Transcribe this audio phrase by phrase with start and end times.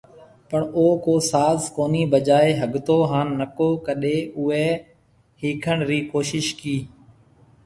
[0.49, 4.65] پڻ او ڪو ساز ڪونهي بجائي ۿگھتو هان نڪو ڪڏي اوئي
[5.39, 6.77] ۿيکڻ ري ڪوشش ڪي